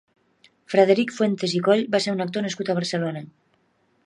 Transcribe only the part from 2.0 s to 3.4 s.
ser un actor nascut a Barcelona.